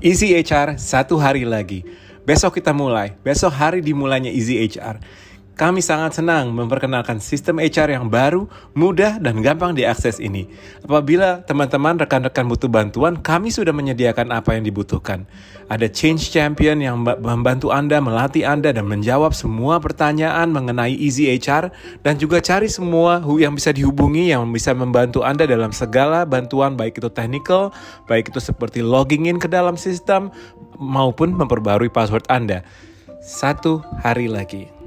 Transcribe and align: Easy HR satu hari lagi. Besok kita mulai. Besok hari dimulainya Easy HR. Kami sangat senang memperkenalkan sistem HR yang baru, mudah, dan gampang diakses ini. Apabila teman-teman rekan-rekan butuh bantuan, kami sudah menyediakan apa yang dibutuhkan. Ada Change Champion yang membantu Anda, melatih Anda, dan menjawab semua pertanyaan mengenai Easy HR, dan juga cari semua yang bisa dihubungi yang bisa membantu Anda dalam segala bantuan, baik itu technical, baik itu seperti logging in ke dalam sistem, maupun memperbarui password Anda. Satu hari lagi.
Easy 0.00 0.32
HR 0.32 0.80
satu 0.80 1.20
hari 1.20 1.44
lagi. 1.44 1.84
Besok 2.24 2.56
kita 2.56 2.72
mulai. 2.72 3.12
Besok 3.20 3.52
hari 3.52 3.84
dimulainya 3.84 4.32
Easy 4.32 4.56
HR. 4.56 4.96
Kami 5.60 5.84
sangat 5.84 6.16
senang 6.16 6.56
memperkenalkan 6.56 7.20
sistem 7.20 7.60
HR 7.60 7.92
yang 7.92 8.08
baru, 8.08 8.48
mudah, 8.72 9.20
dan 9.20 9.44
gampang 9.44 9.76
diakses 9.76 10.16
ini. 10.16 10.48
Apabila 10.80 11.44
teman-teman 11.44 12.00
rekan-rekan 12.00 12.48
butuh 12.48 12.72
bantuan, 12.72 13.20
kami 13.20 13.52
sudah 13.52 13.68
menyediakan 13.68 14.32
apa 14.32 14.56
yang 14.56 14.64
dibutuhkan. 14.64 15.28
Ada 15.68 15.92
Change 15.92 16.32
Champion 16.32 16.80
yang 16.80 17.04
membantu 17.04 17.76
Anda, 17.76 18.00
melatih 18.00 18.48
Anda, 18.48 18.72
dan 18.72 18.88
menjawab 18.88 19.36
semua 19.36 19.76
pertanyaan 19.84 20.48
mengenai 20.48 20.96
Easy 20.96 21.28
HR, 21.28 21.68
dan 22.00 22.16
juga 22.16 22.40
cari 22.40 22.72
semua 22.72 23.20
yang 23.36 23.52
bisa 23.52 23.68
dihubungi 23.68 24.32
yang 24.32 24.48
bisa 24.48 24.72
membantu 24.72 25.28
Anda 25.28 25.44
dalam 25.44 25.76
segala 25.76 26.24
bantuan, 26.24 26.72
baik 26.72 27.04
itu 27.04 27.12
technical, 27.12 27.68
baik 28.08 28.32
itu 28.32 28.40
seperti 28.40 28.80
logging 28.80 29.28
in 29.28 29.36
ke 29.36 29.44
dalam 29.44 29.76
sistem, 29.76 30.32
maupun 30.80 31.36
memperbarui 31.36 31.92
password 31.92 32.24
Anda. 32.32 32.64
Satu 33.20 33.84
hari 34.00 34.24
lagi. 34.24 34.79